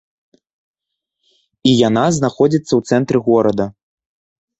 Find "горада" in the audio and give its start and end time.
3.29-3.65